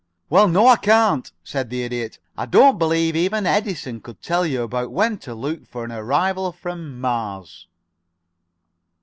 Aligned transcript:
"Well 0.31 0.47
no, 0.47 0.65
I 0.65 0.77
can't," 0.77 1.31
said 1.43 1.69
the 1.69 1.83
Idiot. 1.83 2.17
"I 2.35 2.47
don't 2.47 2.79
believe 2.79 3.15
even 3.15 3.45
Edison 3.45 4.01
could 4.01 4.19
tell 4.19 4.47
you 4.47 4.63
about 4.63 4.91
when 4.91 5.19
to 5.19 5.35
look 5.35 5.67
for 5.67 5.85
arrivals 5.85 6.55
from 6.55 6.99
Mars." 6.99 7.67